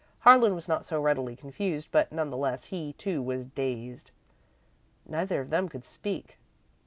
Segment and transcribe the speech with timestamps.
[0.21, 4.09] Harlan was not so readily confused, but none the less, he, too, was dazed.
[5.05, 6.39] Neither of them could speak.